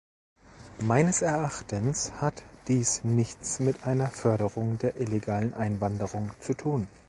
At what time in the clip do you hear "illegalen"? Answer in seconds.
4.99-5.53